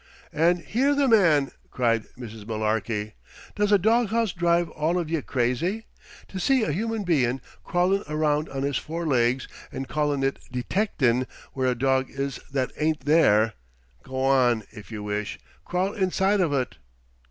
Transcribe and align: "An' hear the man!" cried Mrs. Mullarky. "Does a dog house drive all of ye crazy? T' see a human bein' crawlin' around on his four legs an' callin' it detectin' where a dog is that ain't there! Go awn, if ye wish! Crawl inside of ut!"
"An' 0.33 0.57
hear 0.63 0.95
the 0.95 1.07
man!" 1.07 1.51
cried 1.69 2.05
Mrs. 2.17 2.47
Mullarky. 2.47 3.13
"Does 3.53 3.71
a 3.71 3.77
dog 3.77 4.09
house 4.09 4.31
drive 4.33 4.67
all 4.71 4.97
of 4.97 5.11
ye 5.11 5.21
crazy? 5.21 5.85
T' 6.27 6.39
see 6.39 6.63
a 6.63 6.71
human 6.71 7.03
bein' 7.03 7.39
crawlin' 7.63 8.01
around 8.09 8.49
on 8.49 8.63
his 8.63 8.77
four 8.77 9.05
legs 9.05 9.47
an' 9.71 9.85
callin' 9.85 10.23
it 10.23 10.39
detectin' 10.51 11.27
where 11.53 11.69
a 11.69 11.75
dog 11.75 12.09
is 12.09 12.39
that 12.51 12.71
ain't 12.77 13.05
there! 13.05 13.53
Go 14.01 14.23
awn, 14.23 14.63
if 14.71 14.91
ye 14.91 14.97
wish! 14.97 15.37
Crawl 15.65 15.93
inside 15.93 16.39
of 16.41 16.51
ut!" 16.51 16.77